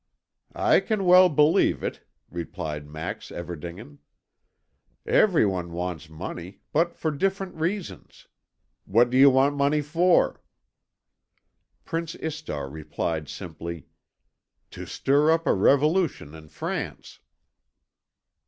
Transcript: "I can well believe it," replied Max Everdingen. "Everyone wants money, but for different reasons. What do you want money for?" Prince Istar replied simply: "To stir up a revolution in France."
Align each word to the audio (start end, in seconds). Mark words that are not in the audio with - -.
"I 0.55 0.79
can 0.79 1.05
well 1.05 1.29
believe 1.29 1.83
it," 1.83 2.01
replied 2.31 2.87
Max 2.87 3.31
Everdingen. 3.31 3.99
"Everyone 5.05 5.73
wants 5.73 6.09
money, 6.09 6.61
but 6.73 6.95
for 6.95 7.11
different 7.11 7.53
reasons. 7.53 8.27
What 8.85 9.11
do 9.11 9.17
you 9.19 9.29
want 9.29 9.55
money 9.55 9.81
for?" 9.83 10.41
Prince 11.85 12.15
Istar 12.15 12.67
replied 12.67 13.29
simply: 13.29 13.85
"To 14.71 14.87
stir 14.87 15.29
up 15.29 15.45
a 15.45 15.53
revolution 15.53 16.33
in 16.33 16.47
France." 16.49 17.19